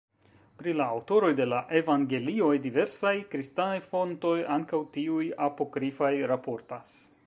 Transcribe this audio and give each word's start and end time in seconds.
Pri 0.61 0.71
la 0.77 0.85
aŭtoroj 0.93 1.29
de 1.39 1.45
la 1.49 1.59
evangelioj 1.81 2.49
diversaj 2.65 3.13
kristanaj 3.35 3.77
fontoj, 3.93 4.35
ankaŭ 4.59 4.83
tiuj 4.97 5.33
apokrifaj 5.51 6.15
raportas. 6.35 6.97